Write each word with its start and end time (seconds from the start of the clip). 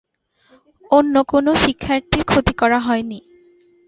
অন্য 0.91 1.15
কোনও 1.23 1.51
শিক্ষার্থীর 1.55 2.23
ক্ষতি 2.23 2.53
করা 2.53 2.79
হয়নি। 2.79 3.19